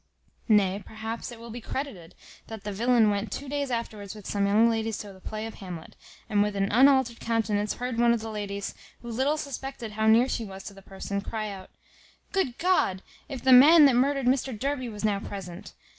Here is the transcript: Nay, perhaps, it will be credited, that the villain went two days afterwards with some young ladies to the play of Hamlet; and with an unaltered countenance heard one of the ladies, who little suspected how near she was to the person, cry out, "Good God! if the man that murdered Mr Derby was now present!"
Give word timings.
Nay, 0.49 0.81
perhaps, 0.83 1.31
it 1.31 1.39
will 1.39 1.51
be 1.51 1.61
credited, 1.61 2.15
that 2.47 2.63
the 2.63 2.71
villain 2.71 3.11
went 3.11 3.31
two 3.31 3.47
days 3.47 3.69
afterwards 3.69 4.15
with 4.15 4.25
some 4.25 4.47
young 4.47 4.67
ladies 4.67 4.97
to 4.97 5.13
the 5.13 5.19
play 5.19 5.45
of 5.45 5.53
Hamlet; 5.53 5.95
and 6.27 6.41
with 6.41 6.55
an 6.55 6.71
unaltered 6.71 7.19
countenance 7.19 7.75
heard 7.75 7.99
one 7.99 8.11
of 8.11 8.21
the 8.21 8.31
ladies, 8.31 8.73
who 9.03 9.11
little 9.11 9.37
suspected 9.37 9.91
how 9.91 10.07
near 10.07 10.27
she 10.27 10.43
was 10.43 10.63
to 10.63 10.73
the 10.73 10.81
person, 10.81 11.21
cry 11.21 11.49
out, 11.49 11.69
"Good 12.31 12.57
God! 12.57 13.03
if 13.29 13.43
the 13.43 13.53
man 13.53 13.85
that 13.85 13.93
murdered 13.95 14.25
Mr 14.25 14.57
Derby 14.57 14.89
was 14.89 15.05
now 15.05 15.19
present!" 15.19 15.73